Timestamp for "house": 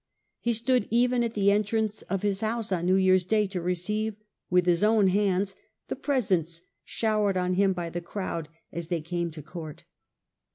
2.41-2.71